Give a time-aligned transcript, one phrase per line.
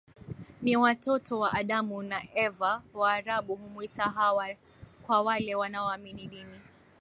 [0.61, 4.47] ni watoto wa Adamu na Eva Waarabu humwita Hawa
[5.05, 6.59] kwa wale wanaoamini dini